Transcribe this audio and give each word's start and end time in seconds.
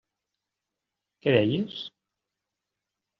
Què 1.25 1.33
deies? 1.35 1.75